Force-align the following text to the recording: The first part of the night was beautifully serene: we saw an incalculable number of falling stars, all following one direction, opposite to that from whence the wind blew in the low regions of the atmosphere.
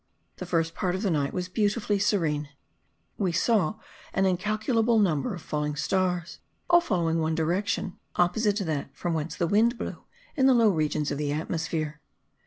The 0.37 0.47
first 0.47 0.73
part 0.73 0.95
of 0.95 1.03
the 1.03 1.11
night 1.11 1.31
was 1.31 1.47
beautifully 1.47 1.99
serene: 1.99 2.49
we 3.19 3.31
saw 3.31 3.75
an 4.15 4.25
incalculable 4.25 4.97
number 4.97 5.35
of 5.35 5.43
falling 5.43 5.75
stars, 5.75 6.39
all 6.71 6.81
following 6.81 7.19
one 7.19 7.35
direction, 7.35 7.99
opposite 8.15 8.55
to 8.55 8.63
that 8.63 8.89
from 8.97 9.13
whence 9.13 9.35
the 9.35 9.45
wind 9.45 9.77
blew 9.77 10.03
in 10.35 10.47
the 10.47 10.55
low 10.55 10.69
regions 10.69 11.11
of 11.11 11.19
the 11.19 11.31
atmosphere. 11.31 12.01